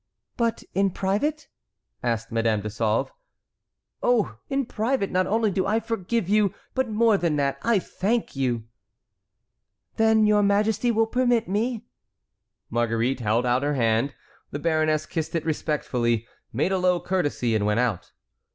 [0.35, 1.47] "But in private?"
[2.01, 3.11] asked Madame de Sauve.
[4.01, 4.39] "Oh!
[4.49, 8.63] in private, not only do I forgive you, but more than that, I thank you."
[9.97, 11.85] "Then your majesty will permit me"—
[12.71, 14.15] Marguerite held out her hand,
[14.49, 18.11] the baroness kissed it respectfully, made a low courtesy and went out.